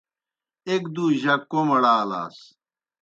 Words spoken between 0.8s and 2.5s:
دُوْ جک کوْمڑ آلاس۔